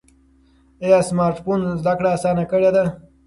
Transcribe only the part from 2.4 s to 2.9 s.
کړې ده؟